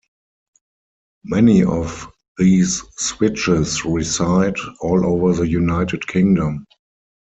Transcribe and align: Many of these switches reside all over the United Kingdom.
Many 1.23 1.63
of 1.63 2.07
these 2.39 2.81
switches 2.97 3.85
reside 3.85 4.55
all 4.79 5.05
over 5.05 5.33
the 5.33 5.47
United 5.47 6.07
Kingdom. 6.07 6.65